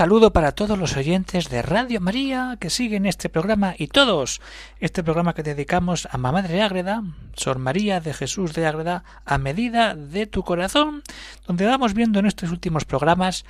Saludo 0.00 0.32
para 0.32 0.52
todos 0.52 0.78
los 0.78 0.96
oyentes 0.96 1.50
de 1.50 1.60
Radio 1.60 2.00
María 2.00 2.56
que 2.58 2.70
siguen 2.70 3.04
este 3.04 3.28
programa 3.28 3.74
y 3.76 3.88
todos 3.88 4.40
este 4.78 5.04
programa 5.04 5.34
que 5.34 5.42
dedicamos 5.42 6.08
a 6.10 6.16
Mamá 6.16 6.40
de 6.40 6.62
Ágreda, 6.62 7.02
Sor 7.34 7.58
María 7.58 8.00
de 8.00 8.14
Jesús 8.14 8.54
de 8.54 8.66
Ágreda, 8.66 9.04
a 9.26 9.36
medida 9.36 9.94
de 9.94 10.26
tu 10.26 10.42
corazón, 10.42 11.02
donde 11.46 11.66
vamos 11.66 11.92
viendo 11.92 12.18
en 12.18 12.24
estos 12.24 12.50
últimos 12.50 12.86
programas 12.86 13.44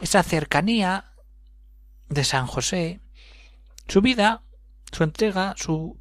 esa 0.00 0.24
cercanía 0.24 1.12
de 2.08 2.24
San 2.24 2.48
José, 2.48 2.98
su 3.86 4.00
vida, 4.00 4.42
su 4.90 5.04
entrega, 5.04 5.54
su 5.56 5.96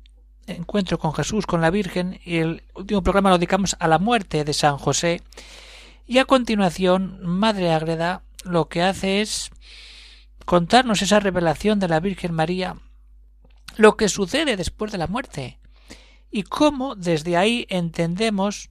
encuentro 0.47 0.97
con 0.97 1.13
Jesús, 1.13 1.45
con 1.45 1.61
la 1.61 1.69
Virgen, 1.69 2.19
y 2.25 2.37
el 2.37 2.63
último 2.73 3.03
programa 3.03 3.29
lo 3.29 3.37
dedicamos 3.37 3.75
a 3.79 3.87
la 3.87 3.99
muerte 3.99 4.43
de 4.43 4.53
San 4.53 4.79
José. 4.79 5.21
Y 6.07 6.17
a 6.17 6.25
continuación, 6.25 7.19
Madre 7.21 7.71
Ágreda 7.71 8.23
lo 8.43 8.69
que 8.69 8.81
hace 8.81 9.21
es 9.21 9.51
contarnos 10.45 11.01
esa 11.01 11.19
revelación 11.19 11.79
de 11.79 11.87
la 11.87 11.99
Virgen 11.99 12.33
María, 12.33 12.75
lo 13.77 13.97
que 13.97 14.09
sucede 14.09 14.57
después 14.57 14.91
de 14.91 14.97
la 14.97 15.07
muerte, 15.07 15.59
y 16.31 16.43
cómo 16.43 16.95
desde 16.95 17.37
ahí 17.37 17.65
entendemos 17.69 18.69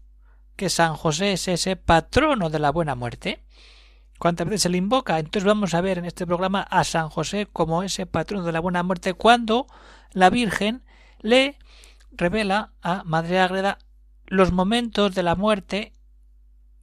que 0.57 0.69
San 0.69 0.95
José 0.95 1.33
es 1.33 1.49
ese 1.49 1.77
patrono 1.77 2.51
de 2.51 2.59
la 2.59 2.71
buena 2.71 2.95
muerte. 2.95 3.43
¿Cuántas 4.19 4.47
veces 4.47 4.63
se 4.63 4.69
le 4.69 4.79
invoca? 4.79 5.19
Entonces 5.19 5.45
vamos 5.45 5.75
a 5.75 5.81
ver 5.81 5.99
en 5.99 6.05
este 6.05 6.27
programa 6.27 6.63
a 6.63 6.85
San 6.85 7.09
José 7.09 7.49
como 7.53 7.83
ese 7.83 8.07
patrono 8.07 8.45
de 8.45 8.53
la 8.53 8.61
buena 8.61 8.83
muerte 8.83 9.15
cuando 9.15 9.67
la 10.13 10.31
Virgen 10.31 10.83
le 11.21 11.59
revela 12.13 12.73
a 12.83 13.03
Madre 13.05 13.41
Ágreda 13.41 13.79
los 14.27 14.53
momentos 14.53 15.15
de 15.15 15.23
la 15.23 15.35
muerte 15.35 15.93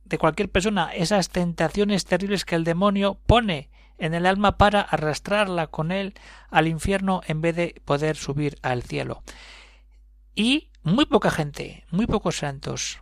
de 0.09 0.17
cualquier 0.17 0.49
persona, 0.49 0.91
esas 0.93 1.29
tentaciones 1.29 2.05
terribles 2.05 2.45
que 2.45 2.55
el 2.55 2.63
demonio 2.63 3.19
pone 3.25 3.69
en 3.97 4.13
el 4.13 4.25
alma 4.25 4.57
para 4.57 4.81
arrastrarla 4.81 5.67
con 5.67 5.91
él 5.91 6.13
al 6.49 6.67
infierno 6.67 7.21
en 7.27 7.41
vez 7.41 7.55
de 7.55 7.81
poder 7.85 8.15
subir 8.15 8.57
al 8.61 8.83
cielo. 8.83 9.23
Y 10.35 10.69
muy 10.83 11.05
poca 11.05 11.29
gente, 11.29 11.85
muy 11.91 12.07
pocos 12.07 12.37
santos, 12.37 13.01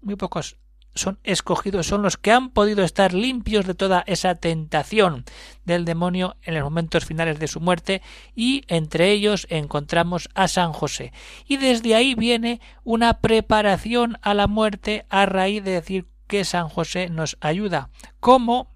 muy 0.00 0.16
pocos 0.16 0.56
son 0.94 1.18
escogidos, 1.22 1.86
son 1.86 2.02
los 2.02 2.16
que 2.16 2.32
han 2.32 2.50
podido 2.50 2.82
estar 2.82 3.14
limpios 3.14 3.66
de 3.66 3.74
toda 3.74 4.02
esa 4.06 4.34
tentación 4.34 5.24
del 5.64 5.84
demonio 5.84 6.36
en 6.42 6.54
los 6.54 6.64
momentos 6.64 7.04
finales 7.04 7.38
de 7.38 7.48
su 7.48 7.60
muerte 7.60 8.02
y 8.34 8.64
entre 8.66 9.10
ellos 9.10 9.46
encontramos 9.50 10.28
a 10.34 10.48
San 10.48 10.72
José. 10.72 11.12
Y 11.46 11.58
desde 11.58 11.94
ahí 11.94 12.14
viene 12.14 12.60
una 12.82 13.20
preparación 13.20 14.18
a 14.22 14.34
la 14.34 14.46
muerte 14.46 15.06
a 15.10 15.26
raíz 15.26 15.62
de 15.62 15.72
decir 15.72 16.06
que 16.30 16.44
San 16.44 16.68
José 16.68 17.10
nos 17.10 17.36
ayuda, 17.40 17.90
como 18.20 18.70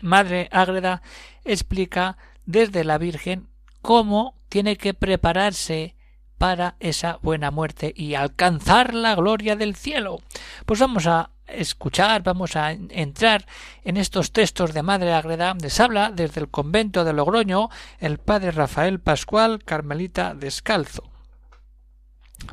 Madre 0.00 0.48
Ágreda 0.50 1.02
explica 1.44 2.16
desde 2.46 2.82
la 2.82 2.96
Virgen 2.96 3.48
cómo 3.82 4.34
tiene 4.48 4.78
que 4.78 4.94
prepararse 4.94 5.96
para 6.38 6.76
esa 6.80 7.18
buena 7.20 7.50
muerte 7.50 7.92
y 7.94 8.14
alcanzar 8.14 8.94
la 8.94 9.14
gloria 9.14 9.54
del 9.54 9.76
cielo. 9.76 10.20
Pues 10.64 10.80
vamos 10.80 11.06
a 11.06 11.28
escuchar, 11.46 12.22
vamos 12.22 12.56
a 12.56 12.72
entrar 12.72 13.44
en 13.84 13.98
estos 13.98 14.32
textos 14.32 14.72
de 14.72 14.82
Madre 14.82 15.12
Ágreda. 15.12 15.54
Les 15.60 15.78
habla 15.78 16.10
desde 16.10 16.40
el 16.40 16.48
convento 16.48 17.04
de 17.04 17.12
Logroño 17.12 17.68
el 17.98 18.16
padre 18.16 18.52
Rafael 18.52 18.98
Pascual, 18.98 19.62
Carmelita 19.62 20.34
Descalzo. 20.34 21.10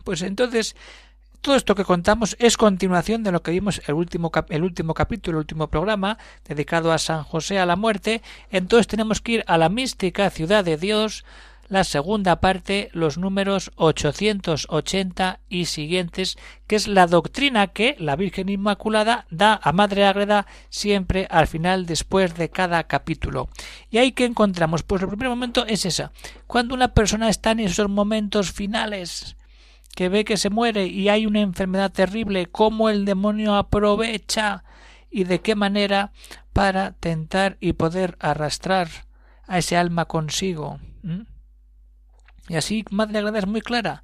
Pues 0.03 0.21
entonces 0.23 0.75
todo 1.41 1.55
esto 1.55 1.75
que 1.75 1.85
contamos 1.85 2.35
es 2.39 2.57
continuación 2.57 3.23
de 3.23 3.31
lo 3.31 3.41
que 3.41 3.51
vimos 3.51 3.81
el 3.87 3.95
último, 3.95 4.31
el 4.49 4.63
último 4.63 4.93
capítulo, 4.93 5.37
el 5.37 5.43
último 5.43 5.67
programa, 5.67 6.17
dedicado 6.45 6.91
a 6.91 6.97
San 6.97 7.23
José 7.23 7.59
a 7.59 7.65
la 7.65 7.75
muerte. 7.75 8.21
Entonces 8.51 8.87
tenemos 8.87 9.21
que 9.21 9.33
ir 9.33 9.43
a 9.47 9.57
la 9.57 9.69
mística 9.69 10.29
ciudad 10.29 10.65
de 10.65 10.77
Dios, 10.77 11.23
la 11.69 11.83
segunda 11.83 12.39
parte, 12.39 12.89
los 12.93 13.17
números 13.17 13.71
880 13.75 15.39
y 15.49 15.65
siguientes, 15.65 16.37
que 16.65 16.75
es 16.75 16.87
la 16.87 17.07
doctrina 17.07 17.67
que 17.67 17.95
la 17.99 18.15
Virgen 18.15 18.49
Inmaculada 18.49 19.25
da 19.29 19.59
a 19.61 19.71
Madre 19.73 20.05
Ágreda 20.05 20.47
siempre 20.69 21.27
al 21.29 21.47
final 21.47 21.85
después 21.85 22.35
de 22.35 22.49
cada 22.49 22.83
capítulo. 22.85 23.49
¿Y 23.89 23.99
ahí 23.99 24.11
que 24.11 24.25
encontramos? 24.25 24.83
Pues 24.83 25.01
el 25.01 25.09
primer 25.09 25.29
momento 25.29 25.65
es 25.65 25.85
esa. 25.85 26.11
Cuando 26.45 26.73
una 26.73 26.93
persona 26.93 27.29
está 27.29 27.51
en 27.51 27.61
esos 27.61 27.89
momentos 27.89 28.51
finales, 28.51 29.36
que 29.97 30.09
ve 30.09 30.25
que 30.25 30.37
se 30.37 30.51
muere 30.51 30.85
y 30.85 31.09
hay 31.09 31.25
una 31.25 31.39
enfermedad 31.39 31.91
terrible, 31.91 32.45
cómo 32.45 32.89
el 32.89 33.03
demonio 33.03 33.55
aprovecha 33.55 34.63
y 35.09 35.23
de 35.23 35.41
qué 35.41 35.55
manera 35.55 36.11
para 36.53 36.91
tentar 36.91 37.57
y 37.61 37.73
poder 37.73 38.15
arrastrar 38.19 38.89
a 39.47 39.57
ese 39.57 39.75
alma 39.75 40.05
consigo. 40.05 40.79
Y 42.47 42.57
así 42.57 42.85
Madre 42.91 43.17
Agrada 43.17 43.39
es 43.39 43.47
muy 43.47 43.61
clara. 43.61 44.03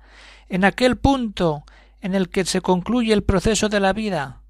En 0.49 0.65
aquel 0.65 0.97
punto 0.97 1.63
en 2.01 2.15
el 2.15 2.29
que 2.29 2.43
se 2.43 2.61
concluye 2.61 3.13
el 3.13 3.21
proceso 3.21 3.69
de 3.69 3.79
la 3.79 3.93
vida, 3.93 4.41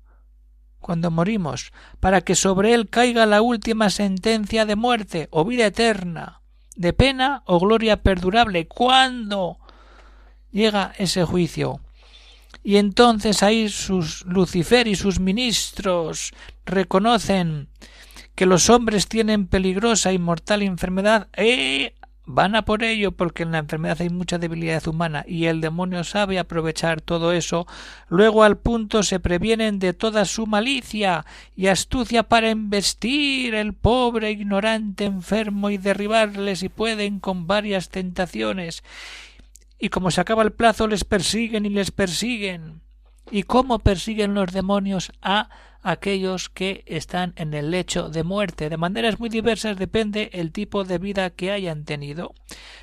cuando 0.79 1.11
morimos, 1.11 1.73
para 1.99 2.21
que 2.21 2.35
sobre 2.35 2.73
él 2.73 2.89
caiga 2.89 3.25
la 3.25 3.41
última 3.41 3.89
sentencia 3.89 4.65
de 4.65 4.77
muerte 4.77 5.27
o 5.29 5.43
vida 5.43 5.65
eterna, 5.65 6.41
de 6.77 6.93
pena 6.93 7.43
o 7.45 7.59
gloria 7.59 8.01
perdurable, 8.01 8.65
cuando 8.69 9.57
llega 10.53 10.93
ese 10.97 11.25
juicio. 11.25 11.81
Y 12.63 12.77
entonces 12.77 13.43
ahí 13.43 13.67
sus 13.67 14.25
Lucifer 14.25 14.87
y 14.87 14.95
sus 14.95 15.19
ministros 15.19 16.31
reconocen 16.65 17.67
que 18.35 18.45
los 18.45 18.69
hombres 18.69 19.07
tienen 19.07 19.47
peligrosa 19.47 20.13
y 20.13 20.17
mortal 20.17 20.61
enfermedad 20.61 21.27
e 21.33 21.93
van 22.25 22.55
a 22.55 22.63
por 22.63 22.83
ello 22.83 23.11
porque 23.11 23.43
en 23.43 23.51
la 23.51 23.57
enfermedad 23.57 23.97
hay 23.99 24.09
mucha 24.09 24.37
debilidad 24.37 24.87
humana 24.87 25.25
y 25.27 25.45
el 25.45 25.59
demonio 25.59 26.05
sabe 26.05 26.39
aprovechar 26.39 27.01
todo 27.01 27.33
eso, 27.33 27.67
luego 28.07 28.43
al 28.43 28.57
punto 28.57 29.03
se 29.03 29.19
previenen 29.19 29.77
de 29.77 29.93
toda 29.93 30.23
su 30.23 30.47
malicia 30.47 31.25
y 31.55 31.67
astucia 31.67 32.23
para 32.23 32.49
embestir 32.49 33.55
el 33.55 33.73
pobre 33.73 34.31
ignorante 34.31 35.03
enfermo 35.03 35.69
y 35.69 35.77
derribarle 35.77 36.55
si 36.55 36.69
pueden 36.69 37.19
con 37.19 37.45
varias 37.45 37.89
tentaciones 37.89 38.83
y 39.83 39.89
como 39.89 40.11
se 40.11 40.21
acaba 40.21 40.43
el 40.43 40.53
plazo 40.53 40.87
les 40.87 41.03
persiguen 41.03 41.65
y 41.65 41.69
les 41.69 41.91
persiguen. 41.91 42.79
¿Y 43.29 43.43
cómo 43.43 43.79
persiguen 43.79 44.33
los 44.33 44.53
demonios 44.53 45.11
a 45.21 45.49
aquellos 45.81 46.47
que 46.47 46.85
están 46.87 47.33
en 47.35 47.53
el 47.53 47.69
lecho 47.69 48.07
de 48.07 48.23
muerte? 48.23 48.69
De 48.69 48.77
maneras 48.77 49.19
muy 49.19 49.27
diversas 49.27 49.75
depende 49.75 50.29
el 50.31 50.53
tipo 50.53 50.85
de 50.85 50.99
vida 50.99 51.31
que 51.31 51.51
hayan 51.51 51.83
tenido. 51.83 52.33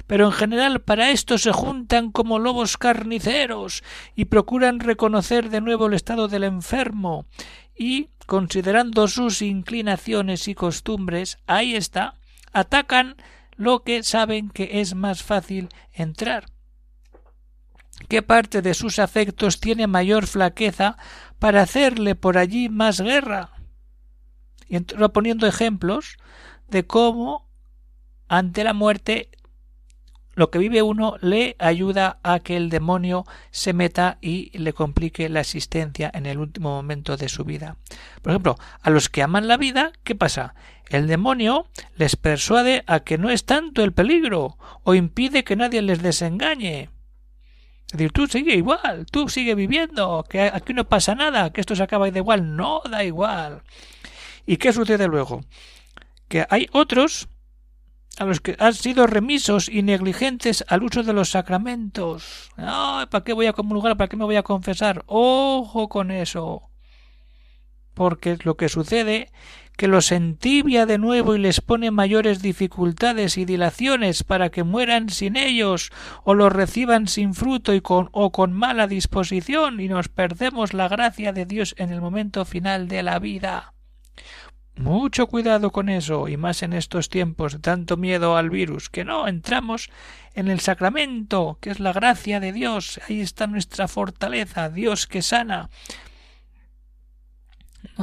Pero 0.06 0.26
en 0.26 0.32
general 0.32 0.82
para 0.82 1.10
esto 1.10 1.38
se 1.38 1.52
juntan 1.52 2.12
como 2.12 2.38
lobos 2.38 2.76
carniceros 2.76 3.82
y 4.14 4.26
procuran 4.26 4.78
reconocer 4.78 5.48
de 5.48 5.62
nuevo 5.62 5.86
el 5.86 5.94
estado 5.94 6.28
del 6.28 6.44
enfermo 6.44 7.24
y, 7.74 8.10
considerando 8.26 9.08
sus 9.08 9.40
inclinaciones 9.40 10.48
y 10.48 10.54
costumbres, 10.54 11.38
ahí 11.46 11.76
está, 11.76 12.16
atacan 12.52 13.16
lo 13.56 13.84
que 13.84 14.02
saben 14.02 14.50
que 14.50 14.82
es 14.82 14.94
más 14.94 15.22
fácil 15.22 15.70
entrar 15.94 16.44
qué 18.10 18.22
parte 18.22 18.60
de 18.60 18.74
sus 18.74 18.98
afectos 18.98 19.60
tiene 19.60 19.86
mayor 19.86 20.26
flaqueza 20.26 20.98
para 21.38 21.62
hacerle 21.62 22.16
por 22.16 22.38
allí 22.38 22.68
más 22.68 23.00
guerra. 23.00 23.52
Y 24.68 24.78
va 25.00 25.10
poniendo 25.10 25.46
ejemplos 25.46 26.18
de 26.68 26.84
cómo 26.84 27.48
ante 28.28 28.64
la 28.64 28.74
muerte 28.74 29.30
lo 30.34 30.50
que 30.50 30.58
vive 30.58 30.82
uno 30.82 31.18
le 31.20 31.54
ayuda 31.60 32.18
a 32.24 32.40
que 32.40 32.56
el 32.56 32.68
demonio 32.68 33.26
se 33.52 33.72
meta 33.72 34.18
y 34.20 34.56
le 34.58 34.72
complique 34.72 35.28
la 35.28 35.40
existencia 35.40 36.10
en 36.12 36.26
el 36.26 36.38
último 36.38 36.70
momento 36.70 37.16
de 37.16 37.28
su 37.28 37.44
vida. 37.44 37.76
Por 38.22 38.32
ejemplo, 38.32 38.58
a 38.82 38.90
los 38.90 39.08
que 39.08 39.22
aman 39.22 39.46
la 39.46 39.56
vida, 39.56 39.92
¿qué 40.02 40.16
pasa? 40.16 40.56
El 40.88 41.06
demonio 41.06 41.68
les 41.94 42.16
persuade 42.16 42.82
a 42.88 43.00
que 43.00 43.18
no 43.18 43.30
es 43.30 43.44
tanto 43.44 43.84
el 43.84 43.92
peligro 43.92 44.58
o 44.82 44.94
impide 44.94 45.44
que 45.44 45.54
nadie 45.54 45.80
les 45.82 46.02
desengañe. 46.02 46.90
Es 47.92 47.98
decir, 47.98 48.12
tú 48.12 48.26
sigue 48.26 48.54
igual, 48.54 49.06
tú 49.10 49.28
sigue 49.28 49.54
viviendo, 49.54 50.24
que 50.28 50.42
aquí 50.42 50.72
no 50.74 50.88
pasa 50.88 51.14
nada, 51.14 51.52
que 51.52 51.60
esto 51.60 51.74
se 51.74 51.82
acaba 51.82 52.06
y 52.06 52.12
da 52.12 52.18
igual, 52.18 52.56
no 52.56 52.82
da 52.88 53.02
igual. 53.04 53.62
¿Y 54.46 54.56
qué 54.58 54.72
sucede 54.72 55.08
luego? 55.08 55.42
que 56.30 56.46
hay 56.48 56.68
otros 56.72 57.28
a 58.18 58.24
los 58.24 58.40
que 58.40 58.56
han 58.60 58.72
sido 58.72 59.06
remisos 59.08 59.68
y 59.68 59.82
negligentes 59.82 60.64
al 60.68 60.84
uso 60.84 61.02
de 61.02 61.12
los 61.12 61.30
sacramentos. 61.30 62.50
¿Para 62.56 63.24
qué 63.24 63.32
voy 63.32 63.46
a 63.46 63.52
comulgar? 63.52 63.96
¿Para 63.96 64.08
qué 64.08 64.16
me 64.16 64.24
voy 64.24 64.36
a 64.36 64.44
confesar? 64.44 65.02
Ojo 65.06 65.88
con 65.88 66.12
eso. 66.12 66.70
Porque 67.94 68.38
lo 68.44 68.56
que 68.56 68.68
sucede 68.68 69.32
que 69.80 69.88
los 69.88 70.12
entibia 70.12 70.84
de 70.84 70.98
nuevo 70.98 71.34
y 71.34 71.38
les 71.38 71.62
pone 71.62 71.90
mayores 71.90 72.42
dificultades 72.42 73.38
y 73.38 73.46
dilaciones 73.46 74.24
para 74.24 74.50
que 74.50 74.62
mueran 74.62 75.08
sin 75.08 75.38
ellos 75.38 75.90
o 76.22 76.34
los 76.34 76.52
reciban 76.52 77.08
sin 77.08 77.32
fruto 77.32 77.72
y 77.72 77.80
con 77.80 78.10
o 78.12 78.30
con 78.30 78.52
mala 78.52 78.86
disposición 78.86 79.80
y 79.80 79.88
nos 79.88 80.10
perdemos 80.10 80.74
la 80.74 80.86
gracia 80.86 81.32
de 81.32 81.46
Dios 81.46 81.74
en 81.78 81.88
el 81.88 82.02
momento 82.02 82.44
final 82.44 82.88
de 82.88 83.02
la 83.02 83.18
vida. 83.20 83.72
Mucho 84.76 85.28
cuidado 85.28 85.70
con 85.70 85.88
eso, 85.88 86.28
y 86.28 86.36
más 86.36 86.62
en 86.62 86.74
estos 86.74 87.08
tiempos 87.08 87.54
de 87.54 87.60
tanto 87.60 87.96
miedo 87.96 88.36
al 88.36 88.50
virus, 88.50 88.90
que 88.90 89.06
no 89.06 89.28
entramos 89.28 89.88
en 90.34 90.48
el 90.48 90.60
sacramento, 90.60 91.56
que 91.62 91.70
es 91.70 91.80
la 91.80 91.94
gracia 91.94 92.38
de 92.38 92.52
Dios. 92.52 93.00
Ahí 93.08 93.22
está 93.22 93.46
nuestra 93.46 93.88
fortaleza, 93.88 94.68
Dios 94.68 95.06
que 95.06 95.22
sana. 95.22 95.70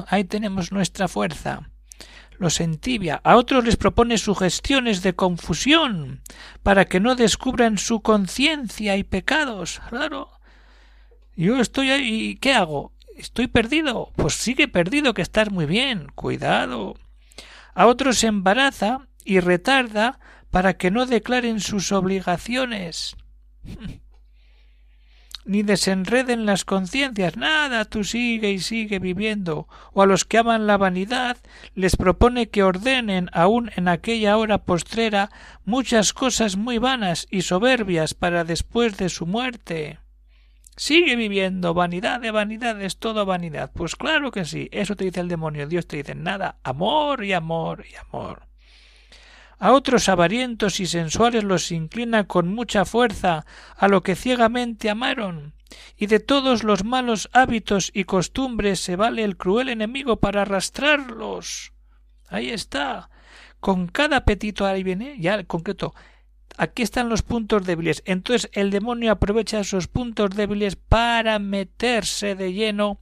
Ahí 0.07 0.23
tenemos 0.23 0.71
nuestra 0.71 1.07
fuerza. 1.07 1.69
Los 2.37 2.59
entibia. 2.59 3.19
A 3.23 3.35
otros 3.35 3.65
les 3.65 3.77
propone 3.77 4.17
sugestiones 4.17 5.01
de 5.01 5.15
confusión, 5.15 6.21
para 6.61 6.85
que 6.85 6.99
no 6.99 7.15
descubran 7.15 7.77
su 7.77 8.01
conciencia 8.01 8.95
y 8.95 9.03
pecados. 9.03 9.81
Claro. 9.89 10.29
Yo 11.35 11.59
estoy 11.59 11.91
ahí. 11.91 12.35
¿Qué 12.35 12.53
hago? 12.53 12.93
Estoy 13.15 13.47
perdido. 13.47 14.11
Pues 14.15 14.35
sigue 14.35 14.67
perdido, 14.67 15.13
que 15.13 15.23
estás 15.23 15.51
muy 15.51 15.65
bien. 15.65 16.07
Cuidado. 16.13 16.95
A 17.73 17.87
otros 17.87 18.23
embaraza 18.23 19.07
y 19.23 19.39
retarda 19.39 20.19
para 20.51 20.77
que 20.77 20.91
no 20.91 21.05
declaren 21.05 21.59
sus 21.59 21.91
obligaciones. 21.91 23.15
Ni 25.47 25.63
desenreden 25.63 26.45
las 26.45 26.65
conciencias. 26.65 27.37
Nada, 27.37 27.85
tú 27.85 28.03
sigue 28.03 28.51
y 28.51 28.59
sigue 28.59 28.99
viviendo. 28.99 29.69
O 29.93 30.01
a 30.01 30.05
los 30.05 30.25
que 30.25 30.39
aman 30.39 30.67
la 30.67 30.75
vanidad 30.75 31.37
les 31.73 31.95
propone 31.95 32.49
que 32.49 32.63
ordenen 32.63 33.29
aún 33.31 33.71
en 33.77 33.87
aquella 33.87 34.35
hora 34.35 34.65
postrera 34.65 35.29
muchas 35.63 36.11
cosas 36.11 36.57
muy 36.57 36.79
vanas 36.79 37.27
y 37.31 37.43
soberbias 37.43 38.13
para 38.13 38.43
después 38.43 38.97
de 38.97 39.07
su 39.07 39.25
muerte. 39.25 39.99
Sigue 40.75 41.15
viviendo, 41.15 41.73
vanidad 41.73 42.19
de 42.19 42.31
vanidad 42.31 42.81
es 42.81 42.97
todo 42.97 43.25
vanidad. 43.25 43.71
Pues 43.73 43.95
claro 43.95 44.31
que 44.31 44.43
sí, 44.43 44.67
eso 44.73 44.97
te 44.97 45.05
dice 45.05 45.21
el 45.21 45.29
demonio, 45.29 45.65
Dios 45.65 45.87
te 45.87 45.95
dice 45.95 46.13
nada, 46.13 46.59
amor 46.63 47.23
y 47.23 47.31
amor 47.31 47.85
y 47.89 47.95
amor. 47.95 48.46
A 49.59 49.71
otros 49.71 50.07
avarientos 50.07 50.79
y 50.79 50.85
sensuales 50.85 51.43
los 51.43 51.71
inclina 51.71 52.27
con 52.27 52.47
mucha 52.53 52.85
fuerza 52.85 53.45
a 53.75 53.87
lo 53.87 54.03
que 54.03 54.15
ciegamente 54.15 54.89
amaron, 54.89 55.53
y 55.97 56.05
de 56.05 56.19
todos 56.19 56.63
los 56.63 56.83
malos 56.83 57.29
hábitos 57.33 57.89
y 57.93 58.03
costumbres 58.03 58.79
se 58.79 58.95
vale 58.95 59.23
el 59.23 59.35
cruel 59.35 59.69
enemigo 59.69 60.17
para 60.17 60.43
arrastrarlos. 60.43 61.73
Ahí 62.29 62.49
está. 62.49 63.09
Con 63.59 63.87
cada 63.87 64.17
apetito 64.17 64.65
ahí 64.65 64.83
viene, 64.83 65.15
ya 65.19 65.33
el 65.33 65.47
concreto, 65.47 65.95
Aquí 66.59 66.81
están 66.81 67.07
los 67.07 67.21
puntos 67.21 67.65
débiles. 67.65 68.01
Entonces 68.05 68.49
el 68.51 68.71
demonio 68.71 69.11
aprovecha 69.11 69.59
esos 69.59 69.87
puntos 69.87 70.31
débiles 70.31 70.75
para 70.75 71.37
meterse 71.37 72.33
de 72.33 72.51
lleno 72.51 72.97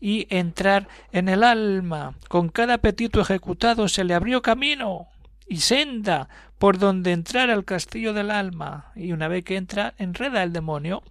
y 0.00 0.28
entrar 0.30 0.86
en 1.10 1.28
el 1.28 1.42
alma. 1.42 2.14
Con 2.28 2.50
cada 2.50 2.74
apetito 2.74 3.20
ejecutado 3.20 3.88
se 3.88 4.04
le 4.04 4.14
abrió 4.14 4.42
camino 4.42 5.08
y 5.50 5.58
senda 5.58 6.28
por 6.58 6.78
donde 6.78 7.12
entrar 7.12 7.50
al 7.50 7.64
castillo 7.64 8.14
del 8.14 8.30
alma. 8.30 8.92
Y 8.94 9.12
una 9.12 9.26
vez 9.26 9.44
que 9.44 9.56
entra, 9.56 9.94
enreda 9.98 10.44
el 10.44 10.52
demonio. 10.52 11.02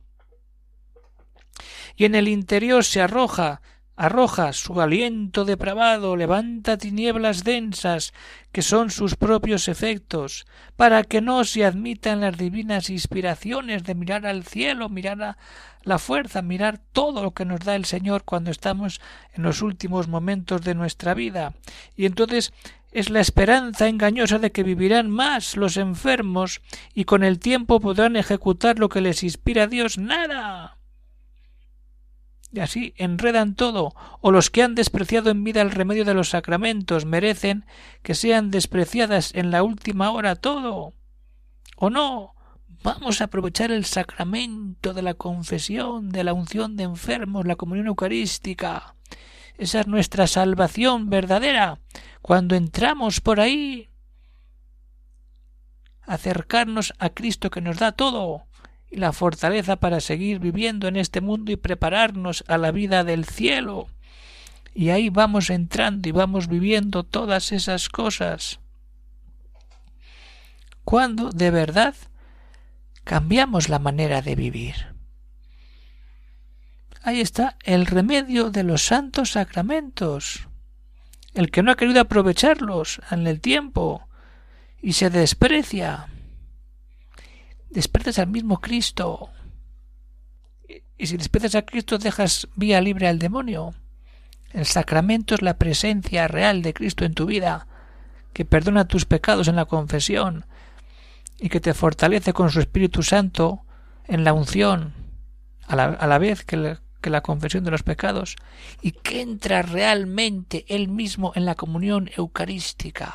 Y 1.97 2.05
en 2.05 2.15
el 2.15 2.29
interior 2.29 2.85
se 2.85 3.01
arroja 3.01 3.61
arroja 3.99 4.53
su 4.53 4.79
aliento 4.79 5.43
depravado, 5.43 6.15
levanta 6.15 6.77
tinieblas 6.77 7.43
densas, 7.43 8.13
que 8.53 8.61
son 8.61 8.91
sus 8.91 9.17
propios 9.17 9.67
efectos, 9.67 10.47
para 10.77 11.03
que 11.03 11.19
no 11.19 11.43
se 11.43 11.65
admitan 11.65 12.21
las 12.21 12.37
divinas 12.37 12.89
inspiraciones 12.89 13.83
de 13.83 13.95
mirar 13.95 14.25
al 14.25 14.45
cielo, 14.45 14.87
mirar 14.87 15.21
a 15.21 15.37
la 15.83 15.99
fuerza, 15.99 16.41
mirar 16.41 16.79
todo 16.93 17.21
lo 17.21 17.31
que 17.31 17.43
nos 17.43 17.59
da 17.59 17.75
el 17.75 17.83
Señor 17.83 18.23
cuando 18.23 18.51
estamos 18.51 19.01
en 19.33 19.43
los 19.43 19.61
últimos 19.61 20.07
momentos 20.07 20.61
de 20.61 20.75
nuestra 20.75 21.13
vida. 21.13 21.53
Y 21.97 22.05
entonces 22.05 22.53
es 22.91 23.09
la 23.09 23.19
esperanza 23.19 23.87
engañosa 23.87 24.39
de 24.39 24.51
que 24.51 24.63
vivirán 24.63 25.09
más 25.09 25.57
los 25.57 25.77
enfermos 25.77 26.61
y 26.93 27.05
con 27.05 27.23
el 27.23 27.39
tiempo 27.39 27.79
podrán 27.79 28.15
ejecutar 28.15 28.79
lo 28.79 28.89
que 28.89 29.01
les 29.01 29.23
inspira 29.23 29.67
Dios. 29.67 29.97
Nada 29.97 30.79
y 32.51 32.59
así 32.59 32.93
enredan 32.97 33.55
todo, 33.55 33.93
o 34.21 34.31
los 34.31 34.49
que 34.49 34.63
han 34.63 34.75
despreciado 34.75 35.29
en 35.29 35.43
vida 35.43 35.61
el 35.61 35.71
remedio 35.71 36.05
de 36.05 36.13
los 36.13 36.29
sacramentos 36.29 37.05
merecen 37.05 37.65
que 38.01 38.15
sean 38.15 38.49
despreciadas 38.49 39.33
en 39.35 39.51
la 39.51 39.63
última 39.63 40.11
hora 40.11 40.35
todo. 40.35 40.93
¿O 41.75 41.89
no? 41.89 42.33
Vamos 42.83 43.21
a 43.21 43.25
aprovechar 43.25 43.71
el 43.71 43.85
sacramento 43.85 44.93
de 44.93 45.01
la 45.01 45.13
confesión, 45.13 46.09
de 46.09 46.23
la 46.23 46.33
unción 46.33 46.75
de 46.75 46.83
enfermos, 46.83 47.45
la 47.45 47.55
comunión 47.55 47.87
eucarística. 47.87 48.95
Esa 49.59 49.81
es 49.81 49.87
nuestra 49.87 50.25
salvación 50.25 51.09
verdadera. 51.09 51.79
Cuando 52.21 52.55
entramos 52.55 53.19
por 53.19 53.41
ahí, 53.41 53.89
acercarnos 56.03 56.93
a 56.97 57.09
Cristo 57.09 57.49
que 57.49 57.59
nos 57.59 57.77
da 57.77 57.91
todo, 57.91 58.45
y 58.89 58.95
la 58.95 59.11
fortaleza 59.11 59.75
para 59.75 59.99
seguir 59.99 60.39
viviendo 60.39 60.87
en 60.87 60.95
este 60.95 61.19
mundo 61.19 61.51
y 61.51 61.57
prepararnos 61.57 62.45
a 62.47 62.57
la 62.57 62.71
vida 62.71 63.03
del 63.03 63.25
cielo. 63.25 63.87
Y 64.73 64.91
ahí 64.91 65.09
vamos 65.09 65.49
entrando 65.49 66.07
y 66.07 66.13
vamos 66.13 66.47
viviendo 66.47 67.03
todas 67.03 67.51
esas 67.51 67.89
cosas. 67.89 68.61
Cuando 70.85 71.31
de 71.31 71.51
verdad 71.51 71.95
cambiamos 73.03 73.67
la 73.67 73.79
manera 73.79 74.21
de 74.21 74.35
vivir. 74.35 74.98
Ahí 77.09 77.21
está 77.21 77.57
el 77.63 77.87
remedio 77.87 78.51
de 78.51 78.61
los 78.61 78.83
santos 78.85 79.31
sacramentos. 79.31 80.47
El 81.33 81.49
que 81.49 81.63
no 81.63 81.71
ha 81.71 81.75
querido 81.75 82.01
aprovecharlos 82.01 83.01
en 83.09 83.25
el 83.25 83.41
tiempo 83.41 84.07
y 84.79 84.93
se 84.93 85.09
desprecia 85.09 86.05
desprecias 87.71 88.19
al 88.19 88.27
mismo 88.27 88.61
Cristo. 88.61 89.31
Y 90.99 91.07
si 91.07 91.17
desprecias 91.17 91.55
a 91.55 91.63
Cristo 91.63 91.97
dejas 91.97 92.47
vía 92.55 92.79
libre 92.79 93.07
al 93.07 93.17
demonio. 93.17 93.73
El 94.51 94.67
sacramento 94.67 95.33
es 95.33 95.41
la 95.41 95.57
presencia 95.57 96.27
real 96.27 96.61
de 96.61 96.75
Cristo 96.75 97.05
en 97.05 97.15
tu 97.15 97.25
vida, 97.25 97.65
que 98.33 98.45
perdona 98.45 98.87
tus 98.87 99.05
pecados 99.05 99.47
en 99.47 99.55
la 99.55 99.65
confesión 99.65 100.45
y 101.39 101.49
que 101.49 101.59
te 101.59 101.73
fortalece 101.73 102.33
con 102.33 102.51
su 102.51 102.59
Espíritu 102.59 103.01
Santo 103.01 103.63
en 104.05 104.23
la 104.23 104.33
unción, 104.33 104.93
a 105.65 105.75
la, 105.75 106.17
vez 106.19 106.43
que, 106.45 106.77
que 107.01 107.09
la 107.09 107.21
confesión 107.21 107.63
de 107.63 107.71
los 107.71 107.83
pecados, 107.83 108.35
y 108.81 108.91
que 108.91 109.21
entra 109.21 109.61
realmente 109.61 110.65
él 110.67 110.87
mismo 110.87 111.31
en 111.35 111.45
la 111.45 111.55
comunión 111.55 112.09
eucarística. 112.15 113.13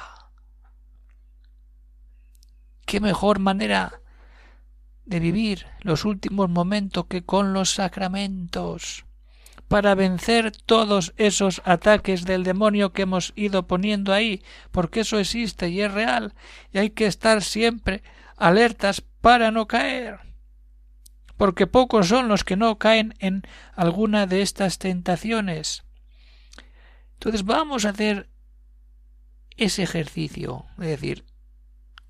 ¿Qué 2.87 3.01
mejor 3.01 3.39
manera 3.39 4.01
de 5.07 5.21
vivir 5.21 5.67
los 5.81 6.05
últimos 6.05 6.49
momentos 6.49 7.07
que 7.07 7.25
con 7.25 7.53
los 7.53 7.71
sacramentos 7.71 9.05
para 9.69 9.95
vencer 9.95 10.53
todos 10.53 11.15
esos 11.17 11.63
ataques 11.65 12.25
del 12.25 12.45
demonio 12.45 12.93
que 12.93 13.03
hemos 13.03 13.33
ido 13.35 13.67
poniendo 13.67 14.13
ahí, 14.13 14.43
porque 14.71 15.01
eso 15.01 15.19
existe 15.19 15.69
y 15.69 15.81
es 15.81 15.93
real, 15.93 16.35
y 16.73 16.79
hay 16.79 16.91
que 16.91 17.07
estar 17.07 17.43
siempre 17.43 18.03
alertas 18.37 19.01
para 19.21 19.51
no 19.51 19.67
caer, 19.67 20.21
porque 21.37 21.67
pocos 21.67 22.09
son 22.09 22.29
los 22.29 22.45
que 22.45 22.57
no 22.57 22.79
caen 22.79 23.15
en 23.19 23.43
alguna 23.75 24.27
de 24.27 24.43
estas 24.43 24.79
tentaciones. 24.79 25.85
Entonces 27.15 27.45
vamos 27.45 27.85
a 27.85 27.91
hacer 27.91 28.29
ese 29.57 29.83
ejercicio, 29.83 30.67
es 30.79 30.87
decir, 30.87 31.25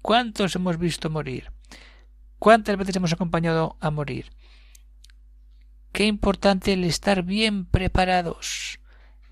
¿cuántos 0.02 0.57
hemos 0.57 0.78
visto 0.78 1.11
morir? 1.11 1.52
¿Cuántas 2.38 2.76
veces 2.76 2.97
hemos 2.97 3.12
acompañado 3.12 3.76
a 3.81 3.90
morir? 3.90 4.31
Qué 5.93 6.07
importante 6.07 6.73
el 6.73 6.85
estar 6.85 7.23
bien 7.23 7.66
preparados, 7.66 8.81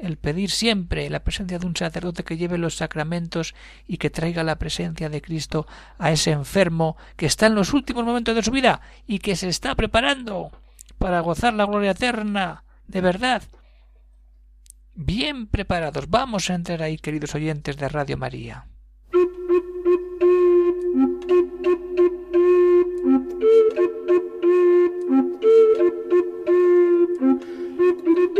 el 0.02 0.18
pedir 0.18 0.50
siempre 0.50 1.08
la 1.08 1.22
presencia 1.22 1.58
de 1.58 1.66
un 1.66 1.76
sacerdote 1.76 2.24
que 2.24 2.36
lleve 2.36 2.58
los 2.58 2.76
sacramentos 2.76 3.54
y 3.86 3.98
que 3.98 4.10
traiga 4.10 4.42
la 4.42 4.58
presencia 4.58 5.08
de 5.08 5.22
Cristo 5.22 5.66
a 5.98 6.10
ese 6.10 6.32
enfermo 6.32 6.96
que 7.16 7.26
está 7.26 7.46
en 7.46 7.54
los 7.54 7.72
últimos 7.72 8.04
momentos 8.04 8.34
de 8.34 8.42
su 8.42 8.50
vida 8.50 8.80
y 9.06 9.20
que 9.20 9.36
se 9.36 9.48
está 9.48 9.76
preparando 9.76 10.50
para 10.98 11.20
gozar 11.20 11.54
la 11.54 11.66
gloria 11.66 11.92
eterna, 11.92 12.64
de 12.88 13.00
verdad. 13.00 13.42
Bien 14.94 15.46
preparados, 15.46 16.10
vamos 16.10 16.50
a 16.50 16.54
entrar 16.54 16.82
ahí, 16.82 16.98
queridos 16.98 17.34
oyentes 17.34 17.76
de 17.76 17.88
Radio 17.88 18.18
María. 18.18 18.66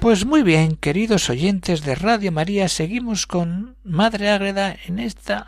Pues 0.00 0.26
muy 0.26 0.42
bien, 0.42 0.76
queridos 0.76 1.30
oyentes 1.30 1.84
de 1.84 1.94
Radio 1.94 2.32
María, 2.32 2.68
seguimos 2.68 3.26
con 3.26 3.76
Madre 3.82 4.30
Ágreda 4.30 4.76
en 4.86 4.98
esta 4.98 5.46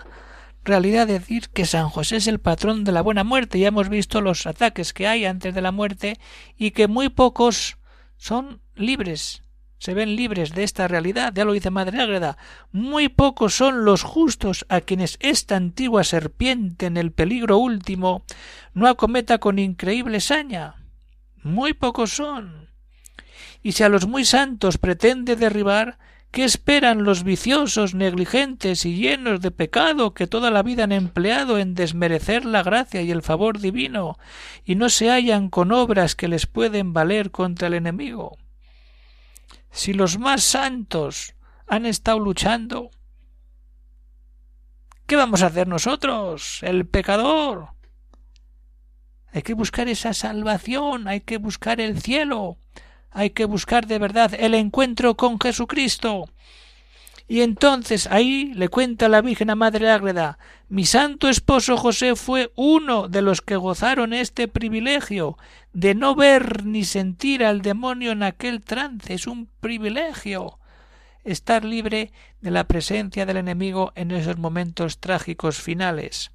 realidad 0.64 1.06
de 1.06 1.18
decir 1.18 1.49
que 1.50 1.66
San 1.66 1.88
José 1.88 2.16
es 2.16 2.26
el 2.26 2.40
patrón 2.40 2.85
de 2.85 2.92
la 2.92 3.02
buena 3.02 3.25
muerte. 3.25 3.59
Ya 3.59 3.68
hemos 3.68 3.88
visto 3.88 4.21
los 4.21 4.47
ataques 4.47 4.92
que 4.92 5.06
hay 5.06 5.25
antes 5.25 5.54
de 5.54 5.61
la 5.61 5.73
muerte 5.73 6.18
y 6.56 6.71
que 6.73 6.88
muy 6.88 7.09
pocos 7.09 7.78
son 8.16 8.61
libres, 8.75 9.42
se 9.78 9.94
ven 9.94 10.16
libres 10.16 10.54
de 10.54 10.62
esta 10.62 10.88
realidad. 10.88 11.33
Ya 11.35 11.44
lo 11.44 11.52
dice 11.52 11.71
Madre 11.71 12.00
Ágreda. 12.00 12.38
Muy 12.73 13.09
pocos 13.09 13.54
son 13.54 13.85
los 13.85 14.02
justos 14.02 14.64
a 14.68 14.80
quienes 14.80 15.18
esta 15.21 15.56
antigua 15.56 16.04
serpiente 16.04 16.87
en 16.87 16.97
el 16.97 17.12
peligro 17.12 17.59
último 17.59 18.25
no 18.73 18.88
acometa 18.88 19.38
con 19.38 19.59
increíble 19.59 20.21
saña. 20.21 20.76
Muy 21.42 21.75
pocos 21.75 22.12
son 22.12 22.64
y 23.64 23.73
si 23.73 23.83
a 23.83 23.88
los 23.88 24.06
muy 24.06 24.25
santos 24.26 24.78
pretende 24.78 25.37
derribar, 25.37 25.99
¿qué 26.34 26.42
esperan 26.42 27.04
los 27.04 27.22
viciosos, 27.22 27.94
negligentes 27.94 28.84
y 28.86 28.96
llenos 28.96 29.40
de 29.40 29.52
pecado 29.52 30.14
que 30.14 30.26
toda 30.26 30.50
la 30.50 30.64
vida 30.64 30.82
han 30.82 30.90
empleado 30.90 31.60
en 31.60 31.76
desmerecer 31.76 32.44
la 32.44 32.64
gracia 32.64 33.02
y 33.02 33.12
el 33.12 33.22
favor 33.22 33.60
divino, 33.60 34.18
y 34.64 34.74
no 34.74 34.88
se 34.88 35.10
hallan 35.10 35.48
con 35.48 35.70
obras 35.70 36.16
que 36.16 36.26
les 36.26 36.46
pueden 36.46 36.92
valer 36.92 37.30
contra 37.30 37.68
el 37.68 37.74
enemigo? 37.74 38.36
Si 39.70 39.92
los 39.92 40.18
más 40.18 40.42
santos 40.42 41.36
han 41.68 41.86
estado 41.86 42.18
luchando, 42.18 42.90
¿qué 45.06 45.14
vamos 45.14 45.40
a 45.42 45.46
hacer 45.46 45.68
nosotros, 45.68 46.64
el 46.64 46.84
pecador? 46.84 47.68
Hay 49.32 49.42
que 49.42 49.54
buscar 49.54 49.86
esa 49.86 50.12
salvación, 50.12 51.06
hay 51.06 51.20
que 51.20 51.38
buscar 51.38 51.80
el 51.80 52.00
cielo, 52.00 52.58
hay 53.14 53.30
que 53.30 53.47
buscar 53.47 53.87
de 53.87 53.99
verdad 53.99 54.33
el 54.38 54.54
encuentro 54.54 55.16
con 55.16 55.40
Jesucristo. 55.40 56.28
Y 57.26 57.40
entonces 57.40 58.06
ahí 58.09 58.52
le 58.54 58.68
cuenta 58.68 59.09
la 59.09 59.23
Virgen 59.23 59.49
a 59.49 59.54
Madre 59.54 59.90
Ágreda 59.90 60.38
mi 60.75 60.87
santo 60.87 61.28
esposo 61.28 61.76
José 61.76 62.16
fue 62.16 62.50
uno 62.56 63.06
de 63.06 63.23
los 63.23 63.42
que 63.42 63.54
gozaron 63.54 64.12
este 64.12 64.49
privilegio 64.49 65.37
de 65.73 65.94
no 65.94 66.16
ver 66.16 66.64
ni 66.64 66.85
sentir 66.85 67.44
al 67.44 67.62
demonio 67.62 68.11
en 68.11 68.25
aquel 68.25 68.61
trance. 68.61 69.14
Es 69.14 69.28
un 69.28 69.49
privilegio 69.61 70.59
estar 71.23 71.64
libre 71.64 72.12
de 72.40 72.50
la 72.50 72.64
presencia 72.64 73.25
del 73.25 73.37
enemigo 73.37 73.92
en 73.94 74.11
esos 74.11 74.38
momentos 74.38 74.99
trágicos 74.99 75.61
finales. 75.61 76.33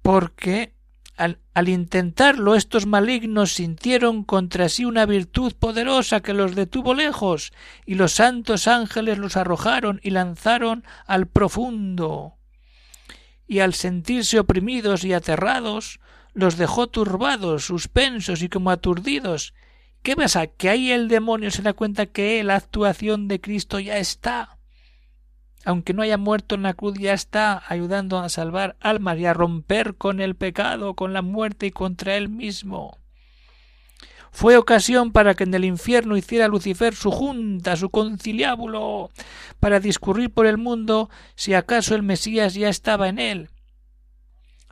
Porque 0.00 0.72
al, 1.16 1.68
intentarlo 1.68 2.54
estos 2.54 2.86
malignos 2.86 3.54
sintieron 3.54 4.22
contra 4.22 4.68
sí 4.68 4.84
una 4.84 5.06
virtud 5.06 5.54
poderosa 5.54 6.20
que 6.20 6.34
los 6.34 6.54
detuvo 6.54 6.94
lejos, 6.94 7.52
y 7.86 7.94
los 7.94 8.12
santos 8.12 8.68
ángeles 8.68 9.18
los 9.18 9.36
arrojaron 9.36 10.00
y 10.02 10.10
lanzaron 10.10 10.84
al 11.06 11.26
profundo. 11.26 12.34
Y 13.46 13.60
al 13.60 13.74
sentirse 13.74 14.38
oprimidos 14.38 15.04
y 15.04 15.12
aterrados, 15.12 16.00
los 16.34 16.56
dejó 16.56 16.88
turbados, 16.88 17.64
suspensos 17.64 18.42
y 18.42 18.48
como 18.48 18.70
aturdidos. 18.70 19.54
¿Qué 20.02 20.16
pasa? 20.16 20.46
Que 20.46 20.68
ahí 20.68 20.90
el 20.90 21.08
demonio 21.08 21.50
se 21.50 21.62
da 21.62 21.72
cuenta 21.72 22.06
que 22.06 22.44
la 22.44 22.56
actuación 22.56 23.26
de 23.26 23.40
Cristo 23.40 23.80
ya 23.80 23.98
está 23.98 24.55
aunque 25.66 25.94
no 25.94 26.02
haya 26.02 26.16
muerto 26.16 26.54
en 26.54 26.62
la 26.62 26.74
cruz, 26.74 26.96
ya 26.96 27.12
está 27.12 27.60
ayudando 27.66 28.20
a 28.20 28.28
salvar 28.28 28.76
almas 28.80 29.18
y 29.18 29.26
a 29.26 29.34
romper 29.34 29.96
con 29.96 30.20
el 30.20 30.36
pecado, 30.36 30.94
con 30.94 31.12
la 31.12 31.22
muerte 31.22 31.66
y 31.66 31.70
contra 31.72 32.16
él 32.16 32.28
mismo. 32.28 32.98
Fue 34.30 34.56
ocasión 34.56 35.10
para 35.10 35.34
que 35.34 35.42
en 35.42 35.52
el 35.54 35.64
infierno 35.64 36.16
hiciera 36.16 36.46
Lucifer 36.46 36.94
su 36.94 37.10
junta, 37.10 37.74
su 37.74 37.90
conciliábulo, 37.90 39.10
para 39.58 39.80
discurrir 39.80 40.30
por 40.30 40.46
el 40.46 40.56
mundo 40.56 41.10
si 41.34 41.52
acaso 41.52 41.96
el 41.96 42.04
Mesías 42.04 42.54
ya 42.54 42.68
estaba 42.68 43.08
en 43.08 43.18
él. 43.18 43.50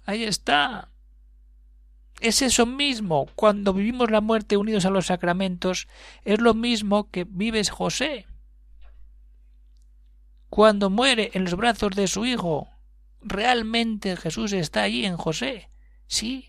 Ahí 0.06 0.22
está. 0.22 0.90
Es 2.20 2.40
eso 2.40 2.66
mismo. 2.66 3.26
Cuando 3.34 3.72
vivimos 3.72 4.12
la 4.12 4.20
muerte 4.20 4.56
unidos 4.56 4.84
a 4.84 4.90
los 4.90 5.06
sacramentos, 5.06 5.88
es 6.24 6.40
lo 6.40 6.54
mismo 6.54 7.10
que 7.10 7.24
vives 7.24 7.70
José 7.70 8.26
cuando 10.54 10.88
muere 10.88 11.32
en 11.34 11.42
los 11.42 11.56
brazos 11.56 11.96
de 11.96 12.06
su 12.06 12.25
hijo. 12.26 12.68
Realmente 13.20 14.16
Jesús 14.16 14.52
está 14.52 14.82
allí 14.82 15.04
en 15.04 15.16
José. 15.16 15.68
Sí. 16.06 16.49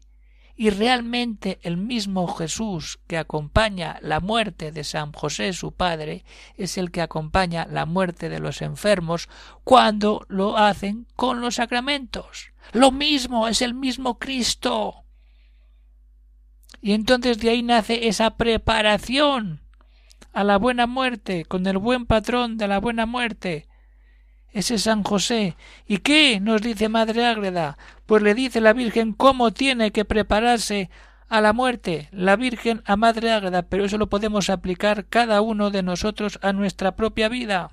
Y 0.55 0.69
realmente 0.69 1.57
el 1.63 1.77
mismo 1.77 2.27
Jesús 2.27 2.99
que 3.07 3.17
acompaña 3.17 3.97
la 4.03 4.19
muerte 4.19 4.71
de 4.71 4.83
San 4.83 5.11
José 5.11 5.53
su 5.53 5.71
padre 5.71 6.23
es 6.55 6.77
el 6.77 6.91
que 6.91 7.01
acompaña 7.01 7.65
la 7.65 7.87
muerte 7.87 8.29
de 8.29 8.37
los 8.37 8.61
enfermos 8.61 9.27
cuando 9.63 10.23
lo 10.29 10.55
hacen 10.55 11.07
con 11.15 11.41
los 11.41 11.55
sacramentos. 11.55 12.51
Lo 12.73 12.91
mismo, 12.91 13.47
es 13.47 13.63
el 13.63 13.73
mismo 13.73 14.19
Cristo. 14.19 15.03
Y 16.79 16.93
entonces 16.93 17.39
de 17.39 17.49
ahí 17.49 17.63
nace 17.63 18.07
esa 18.07 18.37
preparación 18.37 19.61
a 20.31 20.43
la 20.43 20.59
buena 20.59 20.85
muerte, 20.85 21.43
con 21.45 21.65
el 21.65 21.79
buen 21.79 22.05
patrón 22.05 22.57
de 22.57 22.67
la 22.67 22.79
buena 22.79 23.07
muerte, 23.07 23.67
ese 24.55 24.79
San 24.79 25.03
José. 25.03 25.57
¿Y 25.85 25.97
qué? 25.97 26.39
nos 26.39 26.61
dice 26.61 26.87
Madre 26.87 27.25
Ágreda. 27.25 27.77
Pues 28.05 28.23
le 28.23 28.33
dice 28.33 28.61
la 28.61 28.71
Virgen 28.71 29.11
cómo 29.11 29.51
tiene 29.51 29.91
que 29.91 30.05
prepararse 30.05 30.89
a 31.27 31.41
la 31.41 31.51
muerte, 31.51 32.07
la 32.13 32.37
Virgen 32.37 32.81
a 32.85 32.95
Madre 32.95 33.33
Ágreda, 33.33 33.63
pero 33.63 33.83
eso 33.83 33.97
lo 33.97 34.07
podemos 34.07 34.49
aplicar 34.49 35.07
cada 35.07 35.41
uno 35.41 35.71
de 35.71 35.83
nosotros 35.83 36.39
a 36.41 36.53
nuestra 36.53 36.95
propia 36.95 37.27
vida. 37.27 37.71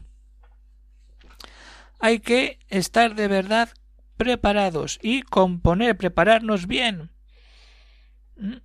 Hay 2.01 2.19
que 2.19 2.59
estar 2.69 3.15
de 3.15 3.29
verdad 3.29 3.69
preparados 4.17 4.99
y 5.03 5.23
componer, 5.23 5.97
prepararnos 5.97 6.67
bien. 6.67 7.11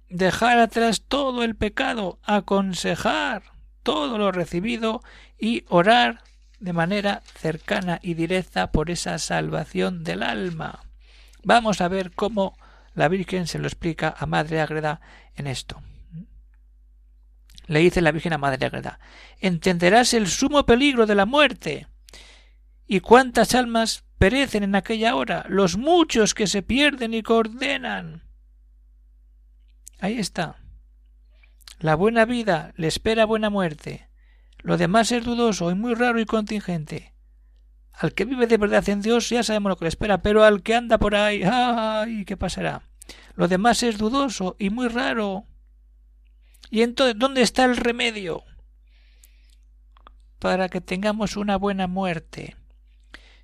Dejar 0.09 0.57
atrás 0.57 1.03
todo 1.07 1.43
el 1.43 1.55
pecado, 1.55 2.17
aconsejar 2.23 3.43
todo 3.83 4.17
lo 4.17 4.31
recibido 4.31 5.01
y 5.37 5.65
orar 5.69 6.23
de 6.59 6.73
manera 6.73 7.21
cercana 7.35 7.99
y 8.01 8.13
directa 8.13 8.71
por 8.71 8.89
esa 8.89 9.17
salvación 9.19 10.03
del 10.03 10.23
alma. 10.23 10.81
Vamos 11.43 11.81
a 11.81 11.87
ver 11.87 12.11
cómo 12.11 12.57
la 12.93 13.07
Virgen 13.07 13.47
se 13.47 13.59
lo 13.59 13.67
explica 13.67 14.15
a 14.17 14.25
Madre 14.25 14.59
Agreda 14.59 15.01
en 15.35 15.47
esto. 15.47 15.81
Le 17.67 17.79
dice 17.79 18.01
la 18.01 18.11
Virgen 18.11 18.33
a 18.33 18.37
Madre 18.37 18.65
Agreda 18.65 18.99
entenderás 19.39 20.13
el 20.13 20.27
sumo 20.27 20.65
peligro 20.65 21.05
de 21.05 21.15
la 21.15 21.25
muerte. 21.25 21.87
¿Y 22.87 23.01
cuántas 23.01 23.53
almas 23.53 24.05
perecen 24.17 24.63
en 24.63 24.75
aquella 24.75 25.15
hora? 25.15 25.45
Los 25.49 25.77
muchos 25.77 26.33
que 26.33 26.47
se 26.47 26.61
pierden 26.61 27.13
y 27.13 27.21
coordenan. 27.21 28.23
Ahí 29.99 30.19
está. 30.19 30.57
La 31.79 31.95
buena 31.95 32.25
vida 32.25 32.73
le 32.75 32.87
espera 32.87 33.25
buena 33.25 33.49
muerte. 33.49 34.06
Lo 34.67 34.75
demás 34.75 35.13
es 35.13 35.23
dudoso 35.23 35.71
y 35.71 35.75
muy 35.75 35.93
raro 35.93 36.19
y 36.19 36.25
contingente. 36.25 37.13
Al 37.93 38.13
que 38.13 38.25
vive 38.25 38.47
de 38.47 38.57
verdad 38.57 38.89
en 38.89 39.01
Dios 39.01 39.29
ya 39.29 39.41
sabemos 39.41 39.69
lo 39.69 39.77
que 39.77 39.85
le 39.85 39.89
espera, 39.89 40.21
pero 40.21 40.43
al 40.43 40.61
que 40.61 40.75
anda 40.75 40.97
por 40.97 41.15
ahí, 41.15 41.41
¡ay! 41.41 42.25
¿qué 42.25 42.35
pasará? 42.35 42.81
Lo 43.35 43.47
demás 43.47 43.81
es 43.81 43.97
dudoso 43.97 44.57
y 44.59 44.69
muy 44.69 44.89
raro. 44.89 45.45
¿Y 46.69 46.81
entonces 46.81 47.17
dónde 47.17 47.43
está 47.43 47.63
el 47.63 47.77
remedio? 47.77 48.43
Para 50.37 50.67
que 50.67 50.81
tengamos 50.81 51.37
una 51.37 51.55
buena 51.55 51.87
muerte. 51.87 52.57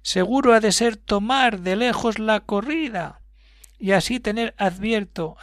Seguro 0.01 0.53
ha 0.53 0.60
de 0.60 0.74
ser 0.74 0.98
tomar 0.98 1.62
de 1.62 1.77
lejos 1.77 2.20
la 2.20 2.42
corrida 2.42 3.22
y 3.80 3.94
así 3.94 4.20
tener 4.20 4.56
advierto, 4.58 5.38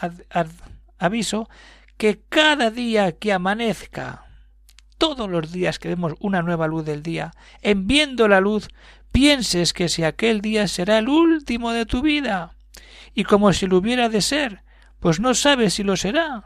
aviso, 0.99 1.49
que 1.97 2.21
cada 2.29 2.71
día 2.71 3.13
que 3.13 3.33
amanezca, 3.33 4.30
todos 5.01 5.31
los 5.31 5.51
días 5.51 5.79
que 5.79 5.89
vemos 5.89 6.15
una 6.21 6.43
nueva 6.43 6.69
luz 6.69 6.85
del 6.85 7.03
día, 7.03 7.33
en 7.63 7.87
viendo 7.87 8.29
la 8.29 8.39
luz, 8.39 8.69
pienses 9.11 9.73
que 9.73 9.89
si 9.89 10.05
aquel 10.05 10.43
día 10.43 10.69
será 10.69 10.99
el 10.99 11.09
último 11.09 11.73
de 11.73 11.87
tu 11.87 12.03
vida, 12.03 12.55
y 13.15 13.25
como 13.25 13.55
si 13.55 13.67
lo 13.67 13.79
hubiera 13.79 14.11
de 14.11 14.21
ser, 14.21 14.63
pues 15.01 15.19
no 15.19 15.33
sabes 15.33 15.73
si 15.73 15.85
lo 15.85 15.97
será. 15.97 16.45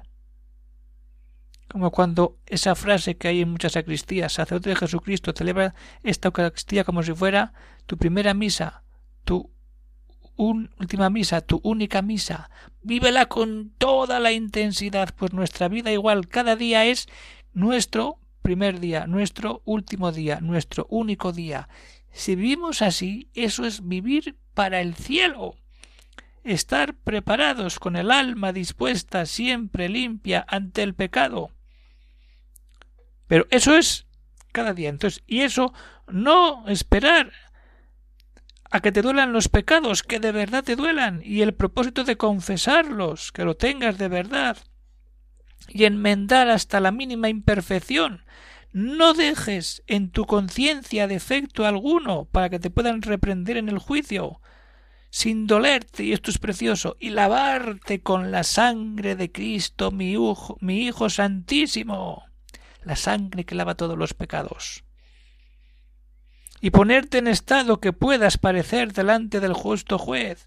Como 1.69 1.91
cuando 1.91 2.39
esa 2.47 2.77
frase 2.77 3.17
que 3.17 3.27
hay 3.27 3.41
en 3.41 3.51
muchas 3.51 3.73
sacristías, 3.73 4.35
sacerdote 4.35 4.71
de 4.71 4.77
Jesucristo, 4.77 5.33
celebra 5.37 5.75
esta 6.05 6.29
Eucaristía 6.29 6.85
como 6.85 7.03
si 7.03 7.13
fuera 7.13 7.53
tu 7.87 7.99
primera 7.99 8.35
misa, 8.35 8.85
tu 9.25 9.51
última 10.37 11.11
misa, 11.11 11.41
tu 11.41 11.61
única 11.65 12.03
misa. 12.03 12.51
Vívela 12.83 13.27
con 13.27 13.73
toda 13.79 14.21
la 14.21 14.31
intensidad, 14.31 15.13
pues 15.17 15.33
nuestra 15.33 15.67
vida 15.67 15.91
igual 15.91 16.29
cada 16.29 16.55
día 16.55 16.85
es 16.85 17.09
nuestro 17.53 18.21
primer 18.45 18.79
día, 18.79 19.07
nuestro 19.07 19.63
último 19.65 20.13
día, 20.13 20.39
nuestro 20.43 20.87
único 20.91 21.33
día. 21.33 21.71
Si 22.13 22.37
vivimos 22.37 22.83
así, 22.83 23.31
eso 23.33 23.65
es 23.65 23.89
vivir 23.89 24.37
para 24.53 24.83
el 24.83 24.95
cielo. 24.95 25.57
Estar 26.45 26.95
preparados 26.95 27.81
con 27.81 27.97
el 27.97 28.11
alma 28.11 28.53
dispuesta 28.53 29.25
siempre 29.25 29.89
limpia 29.89 30.45
ante 30.47 30.83
el 30.83 30.95
pecado. 30.95 31.53
Pero 33.29 33.47
eso 33.51 33.75
es 33.79 34.07
cada 34.53 34.75
día. 34.75 34.91
Entonces, 34.91 35.23
y 35.27 35.41
eso 35.41 35.73
no 36.07 36.69
esperar 36.69 37.33
a 38.71 38.81
que 38.81 38.93
te 38.93 39.01
duelan 39.01 39.33
los 39.33 39.49
pecados, 39.49 40.03
que 40.03 40.21
de 40.21 40.33
verdad 40.33 40.63
te 40.63 40.77
duelan, 40.77 41.23
y 41.25 41.41
el 41.41 41.55
propósito 41.55 42.05
de 42.05 42.19
confesarlos, 42.19 43.33
que 43.33 43.47
lo 43.47 43.57
tengas 43.57 43.97
de 43.97 44.09
verdad, 44.09 44.59
y 45.69 45.85
enmendar 45.85 46.49
hasta 46.49 46.81
la 46.81 46.91
mínima 46.91 47.29
imperfección. 47.29 48.25
No 48.73 49.15
dejes 49.15 49.83
en 49.87 50.11
tu 50.11 50.27
conciencia 50.27 51.07
defecto 51.07 51.67
alguno 51.67 52.25
para 52.25 52.51
que 52.51 52.59
te 52.59 52.71
puedan 52.71 53.03
reprender 53.03 53.57
en 53.57 53.69
el 53.69 53.79
juicio, 53.79 54.41
sin 55.11 55.47
dolerte, 55.47 56.03
y 56.03 56.13
esto 56.13 56.33
es 56.33 56.39
precioso, 56.39 56.97
y 56.99 57.11
lavarte 57.11 58.03
con 58.03 58.33
la 58.33 58.43
sangre 58.43 59.15
de 59.15 59.31
Cristo, 59.31 59.93
mi 59.93 60.11
hijo, 60.11 60.57
mi 60.61 60.87
hijo 60.87 61.09
santísimo, 61.09 62.25
la 62.83 62.97
sangre 62.97 63.45
que 63.45 63.55
lava 63.55 63.77
todos 63.77 63.97
los 63.97 64.13
pecados. 64.13 64.85
Y 66.61 66.71
ponerte 66.71 67.19
en 67.19 67.29
estado 67.29 67.79
que 67.79 67.93
puedas 67.93 68.39
parecer 68.39 68.93
delante 68.93 69.39
del 69.39 69.53
justo 69.53 69.99
juez, 69.99 70.47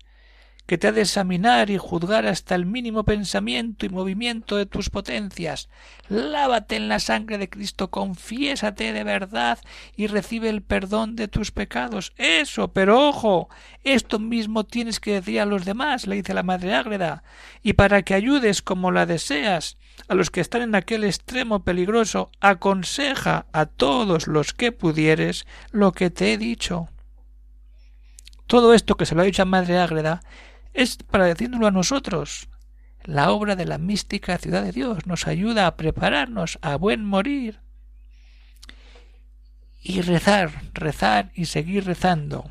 que 0.68 0.78
te 0.78 0.88
ha 0.88 0.92
de 0.92 1.02
examinar 1.02 1.70
y 1.70 1.78
juzgar 1.78 2.28
hasta 2.28 2.54
el 2.54 2.66
mínimo 2.66 3.06
pensamiento 3.06 3.86
y 3.86 3.90
movimiento 3.90 4.58
de 4.58 4.66
tus 4.66 4.90
potencias. 4.90 5.70
Lávate 6.10 6.76
en 6.76 6.90
la 6.90 7.00
sangre 7.00 7.38
de 7.38 7.50
Cristo, 7.50 7.90
confiésate 7.90 8.92
de 8.92 9.04
verdad 9.06 9.60
y 9.96 10.08
recibe 10.08 10.50
el 10.50 10.62
perdón 10.62 11.16
de 11.16 11.30
tus 11.30 11.52
pecados. 11.52 12.14
Eso, 12.18 12.74
pero 12.74 13.08
ojo, 13.08 13.50
esto 13.86 14.20
mismo 14.20 14.66
tienes 14.66 15.00
que 15.00 15.14
decir 15.14 15.40
a 15.40 15.46
los 15.46 15.64
demás, 15.64 16.06
le 16.06 16.18
dice 16.18 16.34
la 16.34 16.44
Madre 16.44 16.76
Ágreda, 16.76 17.24
y 17.64 17.74
para 17.74 18.02
que 18.04 18.14
ayudes 18.14 18.62
como 18.62 18.92
la 18.92 19.06
deseas, 19.06 19.78
a 20.10 20.16
los 20.16 20.30
que 20.30 20.42
están 20.42 20.62
en 20.62 20.76
aquel 20.76 21.06
extremo 21.06 21.64
peligroso, 21.64 22.30
aconseja 22.42 23.46
a 23.54 23.68
todos 23.68 24.28
los 24.28 24.54
que 24.54 24.74
pudieres 24.74 25.48
lo 25.72 25.94
que 25.94 26.10
te 26.10 26.34
he 26.34 26.38
dicho. 26.38 26.90
Todo 28.48 28.74
esto 28.74 28.96
que 28.96 29.06
se 29.06 29.16
lo 29.16 29.22
ha 29.22 29.26
dicho 29.26 29.42
a 29.42 29.46
Madre 29.46 29.78
Ágreda 29.78 30.22
es 30.78 30.98
para 30.98 31.26
decírnoslo 31.26 31.68
a 31.68 31.72
nosotros. 31.72 32.48
La 33.04 33.32
obra 33.32 33.56
de 33.56 33.66
la 33.66 33.80
mística 33.80 34.38
ciudad 34.38 34.64
de 34.64 34.72
Dios 34.72 35.08
nos 35.08 35.28
ayuda 35.28 35.68
a 35.68 35.76
prepararnos 35.76 36.60
a 36.62 36.78
buen 36.78 37.04
morir. 37.04 37.60
Y 39.82 40.02
rezar, 40.02 40.52
rezar 40.74 41.32
y 41.34 41.46
seguir 41.46 41.86
rezando. 41.86 42.50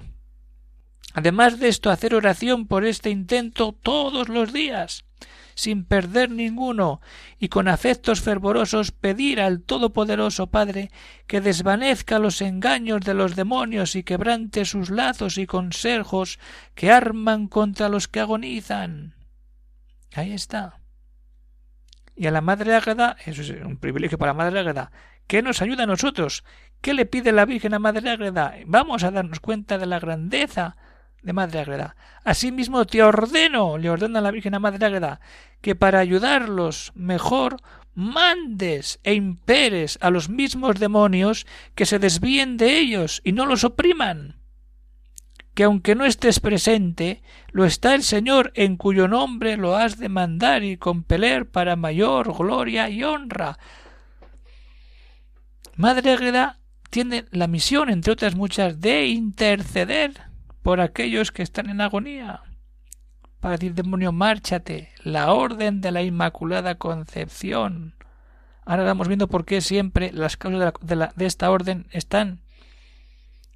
Además 1.14 1.60
de 1.60 1.68
esto, 1.68 1.88
hacer 1.88 2.14
oración 2.14 2.66
por 2.66 2.84
este 2.84 3.10
intento 3.10 3.72
todos 3.72 4.28
los 4.28 4.52
días 4.52 5.05
sin 5.56 5.84
perder 5.84 6.30
ninguno, 6.30 7.00
y 7.40 7.48
con 7.48 7.66
afectos 7.66 8.20
fervorosos 8.20 8.92
pedir 8.92 9.40
al 9.40 9.62
Todopoderoso 9.62 10.48
Padre 10.48 10.90
que 11.26 11.40
desvanezca 11.40 12.20
los 12.20 12.42
engaños 12.42 13.00
de 13.00 13.14
los 13.14 13.34
demonios 13.34 13.96
y 13.96 14.04
quebrante 14.04 14.66
sus 14.66 14.90
lazos 14.90 15.38
y 15.38 15.46
consejos 15.46 16.38
que 16.74 16.92
arman 16.92 17.48
contra 17.48 17.88
los 17.88 18.06
que 18.06 18.20
agonizan. 18.20 19.14
Ahí 20.14 20.32
está. 20.32 20.80
Y 22.14 22.26
a 22.26 22.30
la 22.30 22.42
Madre 22.42 22.74
Ágada, 22.74 23.16
eso 23.24 23.40
es 23.40 23.50
un 23.50 23.78
privilegio 23.78 24.18
para 24.18 24.32
la 24.32 24.38
Madre 24.38 24.60
Ágada, 24.60 24.92
¿qué 25.26 25.40
nos 25.40 25.62
ayuda 25.62 25.84
a 25.84 25.86
nosotros? 25.86 26.44
¿Qué 26.82 26.92
le 26.92 27.06
pide 27.06 27.32
la 27.32 27.46
Virgen 27.46 27.72
a 27.72 27.78
Madre 27.78 28.10
Ágreda? 28.10 28.54
Vamos 28.66 29.04
a 29.04 29.10
darnos 29.10 29.40
cuenta 29.40 29.78
de 29.78 29.86
la 29.86 29.98
grandeza 29.98 30.76
de 31.22 31.32
Madre 31.32 31.60
Ágreda. 31.60 31.96
Asimismo 32.24 32.84
te 32.86 33.02
ordeno, 33.02 33.78
le 33.78 33.90
ordena 33.90 34.20
la 34.20 34.30
Virgen 34.30 34.54
a 34.54 34.58
Madre 34.58 34.86
Ágreda, 34.86 35.20
que 35.60 35.74
para 35.74 35.98
ayudarlos 35.98 36.92
mejor 36.94 37.56
mandes 37.94 39.00
e 39.04 39.14
imperes 39.14 39.98
a 40.02 40.10
los 40.10 40.28
mismos 40.28 40.78
demonios 40.78 41.46
que 41.74 41.86
se 41.86 41.98
desvíen 41.98 42.56
de 42.56 42.78
ellos 42.78 43.20
y 43.24 43.32
no 43.32 43.46
los 43.46 43.64
opriman. 43.64 44.36
Que 45.54 45.64
aunque 45.64 45.94
no 45.94 46.04
estés 46.04 46.38
presente, 46.38 47.22
lo 47.50 47.64
está 47.64 47.94
el 47.94 48.02
Señor 48.02 48.52
en 48.54 48.76
cuyo 48.76 49.08
nombre 49.08 49.56
lo 49.56 49.74
has 49.74 49.98
de 49.98 50.10
mandar 50.10 50.62
y 50.62 50.76
compeler 50.76 51.50
para 51.50 51.76
mayor 51.76 52.36
gloria 52.36 52.90
y 52.90 53.02
honra. 53.02 53.58
Madre 55.74 56.12
Ágreda 56.12 56.58
tiene 56.90 57.24
la 57.30 57.46
misión, 57.46 57.88
entre 57.88 58.12
otras 58.12 58.34
muchas, 58.34 58.80
de 58.80 59.06
interceder 59.06 60.12
por 60.66 60.80
aquellos 60.80 61.30
que 61.30 61.44
están 61.44 61.70
en 61.70 61.80
agonía. 61.80 62.42
Para 63.38 63.56
decir, 63.56 63.74
demonio, 63.74 64.10
márchate. 64.10 64.90
La 65.04 65.32
orden 65.32 65.80
de 65.80 65.92
la 65.92 66.02
Inmaculada 66.02 66.74
Concepción. 66.74 67.94
Ahora 68.64 68.82
vamos 68.82 69.06
viendo 69.06 69.28
por 69.28 69.44
qué 69.44 69.60
siempre 69.60 70.10
las 70.10 70.36
causas 70.36 70.72
de, 70.80 71.08
de 71.14 71.26
esta 71.26 71.52
orden 71.52 71.86
están 71.92 72.40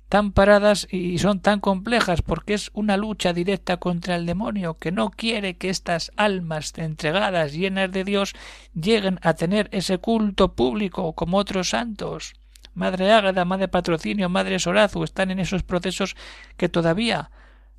tan 0.09 0.31
paradas 0.31 0.87
y 0.89 1.19
son 1.19 1.41
tan 1.41 1.59
complejas, 1.59 2.23
porque 2.23 2.55
es 2.55 2.71
una 2.75 2.97
lucha 2.97 3.33
directa 3.33 3.79
contra 3.79 4.15
el 4.15 4.25
demonio, 4.25 4.75
que 4.75 4.93
no 4.93 5.11
quiere 5.11 5.57
que 5.57 5.69
estas 5.69 6.13
almas 6.15 6.73
entregadas, 6.79 7.55
llenas 7.55 7.91
de 7.91 8.05
Dios, 8.05 8.35
lleguen 8.73 9.19
a 9.23 9.35
tener 9.35 9.69
ese 9.73 9.99
culto 9.99 10.55
público 10.55 11.13
como 11.15 11.39
otros 11.39 11.71
santos. 11.71 12.35
Madre 12.75 13.13
Ágada, 13.13 13.45
Madre 13.45 13.69
Patrocinio, 13.69 14.29
Madre 14.29 14.59
Sorazu 14.59 15.03
están 15.05 15.31
en 15.31 15.41
esos 15.41 15.63
procesos 15.63 16.17
que 16.57 16.69
todavía 16.69 17.31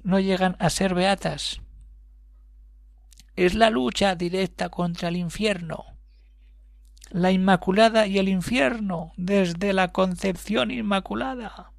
no 0.04 0.20
llegan 0.20 0.56
a 0.60 0.70
ser 0.70 0.94
beatas. 0.94 1.62
Es 3.36 3.54
la 3.56 3.70
lucha 3.70 4.16
directa 4.16 4.70
contra 4.70 5.10
el 5.10 5.16
infierno. 5.16 5.86
La 7.10 7.32
Inmaculada 7.32 8.08
y 8.08 8.20
el 8.20 8.30
infierno 8.30 9.14
desde 9.18 9.74
la 9.74 9.90
concepción 9.92 10.72
Inmaculada. 10.72 11.72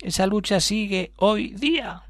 Esa 0.00 0.26
lucha 0.26 0.60
sigue 0.60 1.12
hoy 1.16 1.54
día. 1.54 2.04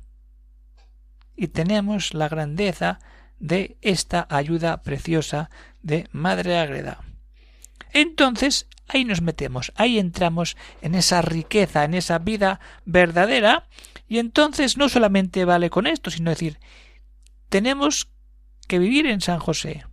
Y 1.36 1.48
tenemos 1.48 2.14
la 2.14 2.28
grandeza 2.28 2.98
de 3.38 3.76
esta 3.82 4.26
ayuda 4.30 4.82
preciosa 4.82 5.50
de 5.82 6.08
Madre 6.12 6.58
Ágreda. 6.58 7.07
Entonces 7.92 8.68
ahí 8.88 9.04
nos 9.04 9.22
metemos, 9.22 9.72
ahí 9.76 9.98
entramos 9.98 10.56
en 10.82 10.94
esa 10.94 11.22
riqueza, 11.22 11.84
en 11.84 11.94
esa 11.94 12.18
vida 12.18 12.60
verdadera, 12.84 13.68
y 14.08 14.18
entonces 14.18 14.76
no 14.76 14.88
solamente 14.88 15.44
vale 15.44 15.70
con 15.70 15.86
esto, 15.86 16.10
sino 16.10 16.30
decir, 16.30 16.58
tenemos 17.50 18.08
que 18.66 18.78
vivir 18.78 19.06
en 19.06 19.20
San 19.20 19.38
José, 19.38 19.84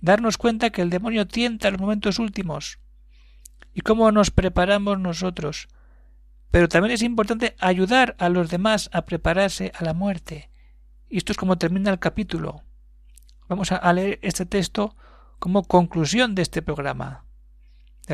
darnos 0.00 0.38
cuenta 0.38 0.70
que 0.70 0.82
el 0.82 0.90
demonio 0.90 1.26
tienta 1.26 1.68
en 1.68 1.74
los 1.74 1.80
momentos 1.80 2.18
últimos, 2.18 2.78
y 3.74 3.82
cómo 3.82 4.10
nos 4.10 4.30
preparamos 4.30 4.98
nosotros. 4.98 5.68
Pero 6.50 6.68
también 6.68 6.92
es 6.92 7.02
importante 7.02 7.54
ayudar 7.60 8.16
a 8.18 8.28
los 8.28 8.50
demás 8.50 8.90
a 8.92 9.02
prepararse 9.02 9.70
a 9.78 9.84
la 9.84 9.94
muerte. 9.94 10.50
Y 11.08 11.18
esto 11.18 11.32
es 11.32 11.38
como 11.38 11.58
termina 11.58 11.92
el 11.92 12.00
capítulo. 12.00 12.64
Vamos 13.48 13.70
a 13.70 13.92
leer 13.92 14.18
este 14.22 14.46
texto 14.46 14.96
como 15.38 15.62
conclusión 15.62 16.34
de 16.34 16.42
este 16.42 16.62
programa 16.62 17.29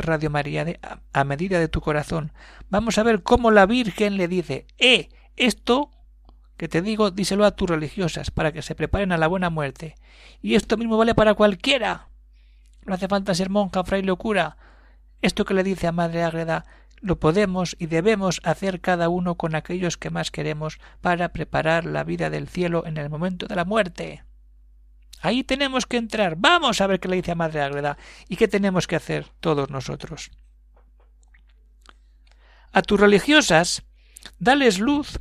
Radio 0.02 0.30
María 0.30 0.64
de 0.64 0.80
a, 1.12 1.24
medida 1.24 1.58
de 1.58 1.68
tu 1.68 1.80
corazón. 1.80 2.32
Vamos 2.68 2.98
a 2.98 3.02
ver 3.02 3.22
cómo 3.22 3.50
la 3.50 3.66
Virgen 3.66 4.16
le 4.16 4.28
dice, 4.28 4.66
eh, 4.78 5.08
esto 5.36 5.90
que 6.56 6.68
te 6.68 6.82
digo, 6.82 7.10
díselo 7.10 7.44
a 7.44 7.50
tus 7.50 7.68
religiosas 7.68 8.30
para 8.30 8.52
que 8.52 8.62
se 8.62 8.74
preparen 8.74 9.12
a 9.12 9.18
la 9.18 9.26
buena 9.26 9.50
muerte. 9.50 9.94
Y 10.40 10.54
esto 10.54 10.76
mismo 10.76 10.96
vale 10.96 11.14
para 11.14 11.34
cualquiera. 11.34 12.08
No 12.86 12.94
hace 12.94 13.08
falta 13.08 13.34
ser 13.34 13.50
monja, 13.50 13.84
fraile 13.84 14.10
o 14.10 14.16
cura. 14.16 14.56
Esto 15.20 15.44
que 15.44 15.54
le 15.54 15.62
dice 15.62 15.86
a 15.86 15.92
Madre 15.92 16.22
Ágreda 16.22 16.64
lo 17.00 17.18
podemos 17.20 17.76
y 17.78 17.86
debemos 17.86 18.40
hacer 18.42 18.80
cada 18.80 19.08
uno 19.08 19.34
con 19.36 19.54
aquellos 19.54 19.96
que 19.96 20.10
más 20.10 20.30
queremos 20.30 20.78
para 21.00 21.28
preparar 21.30 21.84
la 21.84 22.04
vida 22.04 22.30
del 22.30 22.48
cielo 22.48 22.84
en 22.86 22.96
el 22.96 23.10
momento 23.10 23.46
de 23.46 23.56
la 23.56 23.64
muerte. 23.64 24.24
Ahí 25.26 25.42
tenemos 25.42 25.86
que 25.86 25.96
entrar. 25.96 26.36
Vamos 26.36 26.80
a 26.80 26.86
ver 26.86 27.00
qué 27.00 27.08
le 27.08 27.16
dice 27.16 27.32
a 27.32 27.34
Madre 27.34 27.60
Ágreda 27.60 27.98
y 28.28 28.36
qué 28.36 28.46
tenemos 28.46 28.86
que 28.86 28.94
hacer 28.94 29.26
todos 29.40 29.70
nosotros. 29.70 30.30
A 32.72 32.80
tus 32.82 33.00
religiosas, 33.00 33.82
dales 34.38 34.78
luz 34.78 35.18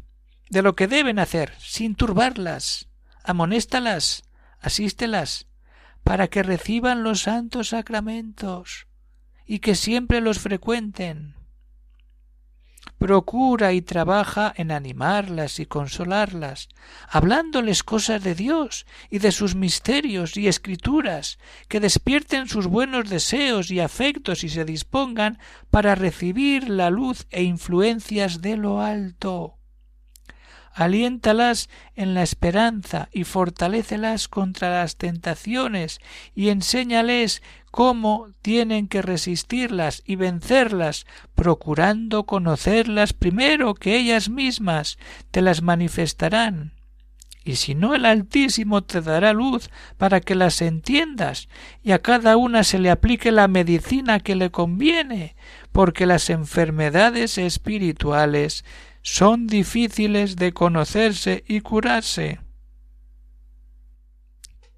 de 0.51 0.61
lo 0.61 0.75
que 0.75 0.85
deben 0.85 1.17
hacer, 1.17 1.55
sin 1.57 1.95
turbarlas. 1.95 2.87
Amonéstalas, 3.23 4.21
asístelas, 4.59 5.47
para 6.03 6.27
que 6.27 6.43
reciban 6.43 7.01
los 7.01 7.21
santos 7.21 7.69
sacramentos 7.69 8.85
y 9.47 9.57
que 9.57 9.73
siempre 9.73 10.21
los 10.21 10.37
frecuenten 10.37 11.33
procura 12.97 13.73
y 13.73 13.81
trabaja 13.81 14.53
en 14.55 14.71
animarlas 14.71 15.59
y 15.59 15.65
consolarlas, 15.65 16.69
hablándoles 17.09 17.83
cosas 17.83 18.23
de 18.23 18.35
Dios 18.35 18.85
y 19.09 19.19
de 19.19 19.31
sus 19.31 19.55
misterios 19.55 20.37
y 20.37 20.47
escrituras, 20.47 21.37
que 21.67 21.79
despierten 21.79 22.47
sus 22.47 22.67
buenos 22.67 23.09
deseos 23.09 23.71
y 23.71 23.79
afectos 23.79 24.43
y 24.43 24.49
se 24.49 24.65
dispongan 24.65 25.39
para 25.71 25.95
recibir 25.95 26.69
la 26.69 26.89
luz 26.89 27.27
e 27.31 27.43
influencias 27.43 28.41
de 28.41 28.57
lo 28.57 28.81
alto 28.81 29.57
aliéntalas 30.75 31.69
en 31.95 32.13
la 32.13 32.21
esperanza 32.21 33.07
y 33.13 33.23
fortalécelas 33.23 34.27
contra 34.27 34.69
las 34.69 34.97
tentaciones 34.97 35.99
y 36.35 36.49
enséñales 36.49 37.41
cómo 37.71 38.27
tienen 38.41 38.89
que 38.89 39.01
resistirlas 39.01 40.03
y 40.05 40.17
vencerlas, 40.17 41.05
procurando 41.33 42.25
conocerlas 42.25 43.13
primero 43.13 43.73
que 43.73 43.97
ellas 43.97 44.29
mismas 44.29 44.97
te 45.31 45.41
las 45.41 45.61
manifestarán. 45.61 46.73
Y 47.45 47.55
si 47.57 47.75
no 47.75 47.93
el 47.95 48.05
Altísimo 48.05 48.83
te 48.83 49.01
dará 49.01 49.31
luz 49.31 49.69
para 49.97 50.19
que 50.19 50.35
las 50.35 50.61
entiendas 50.61 51.47
y 51.83 51.91
a 51.91 51.99
cada 51.99 52.37
una 52.37 52.63
se 52.63 52.79
le 52.79 52.89
aplique 52.89 53.31
la 53.31 53.47
medicina 53.47 54.19
que 54.19 54.35
le 54.35 54.49
conviene, 54.51 55.35
porque 55.71 56.05
las 56.05 56.29
enfermedades 56.29 57.37
espirituales 57.37 58.65
son 59.05 59.45
difíciles 59.45 60.35
de 60.35 60.51
conocerse 60.51 61.43
y 61.47 61.61
curarse. 61.61 62.39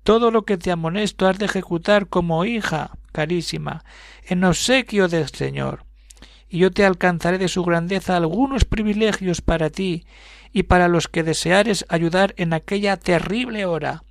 Todo 0.03 0.31
lo 0.31 0.43
que 0.43 0.57
te 0.57 0.69
amonesto 0.69 1.27
has 1.27 1.37
de 1.37 1.45
ejecutar 1.45 2.07
como 2.07 2.43
hija, 2.43 2.91
carísima, 3.13 3.85
en 4.25 4.43
obsequio 4.43 5.07
del 5.07 5.29
Señor, 5.29 5.85
y 6.49 6.57
yo 6.57 6.71
te 6.71 6.85
alcanzaré 6.85 7.37
de 7.37 7.47
su 7.47 7.63
grandeza 7.63 8.17
algunos 8.17 8.65
privilegios 8.65 9.39
para 9.39 9.69
ti 9.69 10.05
y 10.51 10.63
para 10.63 10.89
los 10.89 11.07
que 11.07 11.23
deseares 11.23 11.85
ayudar 11.87 12.33
en 12.35 12.51
aquella 12.51 12.97
terrible 12.97 13.65
hora. 13.65 14.03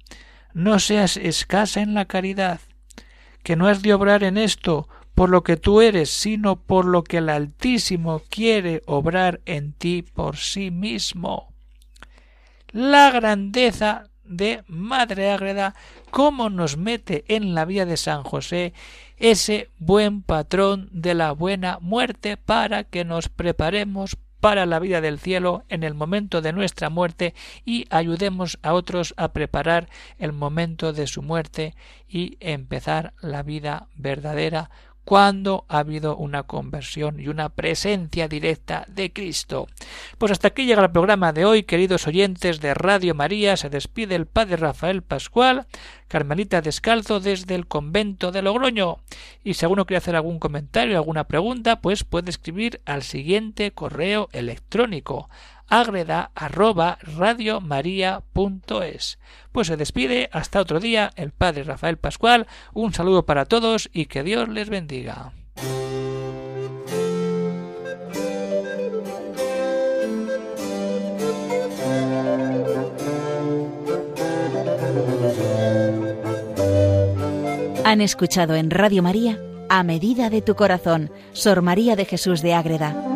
No 0.54 0.78
seas 0.78 1.18
escasa 1.18 1.82
en 1.82 1.92
la 1.92 2.06
caridad, 2.06 2.60
que 3.42 3.54
no 3.54 3.68
has 3.68 3.82
de 3.82 3.92
obrar 3.92 4.24
en 4.24 4.38
esto 4.38 4.88
por 5.16 5.30
lo 5.30 5.42
que 5.42 5.56
tú 5.56 5.80
eres, 5.80 6.10
sino 6.10 6.56
por 6.56 6.84
lo 6.84 7.02
que 7.02 7.16
el 7.16 7.30
Altísimo 7.30 8.20
quiere 8.28 8.82
obrar 8.84 9.40
en 9.46 9.72
ti 9.72 10.02
por 10.02 10.36
sí 10.36 10.70
mismo. 10.70 11.54
La 12.68 13.10
grandeza 13.10 14.10
de 14.24 14.62
Madre 14.66 15.30
Ágreda, 15.30 15.74
cómo 16.10 16.50
nos 16.50 16.76
mete 16.76 17.24
en 17.34 17.54
la 17.54 17.64
vía 17.64 17.86
de 17.86 17.96
San 17.96 18.24
José 18.24 18.74
ese 19.16 19.70
buen 19.78 20.20
patrón 20.20 20.90
de 20.92 21.14
la 21.14 21.32
buena 21.32 21.78
muerte 21.80 22.36
para 22.36 22.84
que 22.84 23.06
nos 23.06 23.30
preparemos 23.30 24.18
para 24.40 24.66
la 24.66 24.78
vida 24.78 25.00
del 25.00 25.18
cielo 25.18 25.64
en 25.70 25.82
el 25.82 25.94
momento 25.94 26.42
de 26.42 26.52
nuestra 26.52 26.90
muerte 26.90 27.34
y 27.64 27.86
ayudemos 27.88 28.58
a 28.62 28.74
otros 28.74 29.14
a 29.16 29.32
preparar 29.32 29.88
el 30.18 30.34
momento 30.34 30.92
de 30.92 31.06
su 31.06 31.22
muerte 31.22 31.74
y 32.06 32.36
empezar 32.40 33.14
la 33.22 33.42
vida 33.42 33.88
verdadera 33.96 34.70
cuando 35.06 35.64
ha 35.68 35.78
habido 35.78 36.16
una 36.16 36.42
conversión 36.42 37.20
y 37.20 37.28
una 37.28 37.48
presencia 37.48 38.26
directa 38.26 38.84
de 38.88 39.12
Cristo. 39.12 39.68
Pues 40.18 40.32
hasta 40.32 40.48
aquí 40.48 40.66
llega 40.66 40.82
el 40.82 40.90
programa 40.90 41.32
de 41.32 41.44
hoy, 41.44 41.62
queridos 41.62 42.08
oyentes 42.08 42.60
de 42.60 42.74
Radio 42.74 43.14
María. 43.14 43.56
Se 43.56 43.70
despide 43.70 44.16
el 44.16 44.26
padre 44.26 44.56
Rafael 44.56 45.02
Pascual, 45.02 45.68
Carmelita 46.08 46.60
Descalzo 46.60 47.20
desde 47.20 47.54
el 47.54 47.68
convento 47.68 48.32
de 48.32 48.42
Logroño. 48.42 48.96
Y 49.44 49.54
si 49.54 49.64
alguno 49.64 49.86
quiere 49.86 49.98
hacer 49.98 50.16
algún 50.16 50.40
comentario, 50.40 50.96
alguna 50.96 51.28
pregunta, 51.28 51.80
pues 51.80 52.02
puede 52.02 52.30
escribir 52.30 52.80
al 52.84 53.04
siguiente 53.04 53.70
correo 53.70 54.28
electrónico 54.32 55.30
agreda 55.68 56.30
arroba 56.34 56.98
radiomaria.es. 57.02 59.18
Pues 59.52 59.66
se 59.66 59.76
despide 59.76 60.28
hasta 60.32 60.60
otro 60.60 60.80
día 60.80 61.10
el 61.16 61.32
padre 61.32 61.64
Rafael 61.64 61.96
Pascual. 61.96 62.46
Un 62.72 62.92
saludo 62.92 63.26
para 63.26 63.46
todos 63.46 63.88
y 63.92 64.06
que 64.06 64.22
Dios 64.22 64.48
les 64.48 64.68
bendiga. 64.68 65.32
Han 77.84 78.00
escuchado 78.00 78.56
en 78.56 78.70
Radio 78.70 79.02
María 79.02 79.38
A 79.68 79.84
Medida 79.84 80.28
de 80.28 80.42
tu 80.42 80.56
Corazón, 80.56 81.12
Sor 81.32 81.62
María 81.62 81.94
de 81.94 82.04
Jesús 82.04 82.42
de 82.42 82.54
Ágreda 82.54 83.15